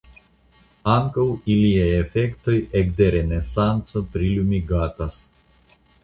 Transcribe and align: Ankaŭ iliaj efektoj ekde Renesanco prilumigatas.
Ankaŭ 0.91 1.25
iliaj 1.55 1.83
efektoj 1.97 2.55
ekde 2.79 3.09
Renesanco 3.15 4.03
prilumigatas. 4.15 5.19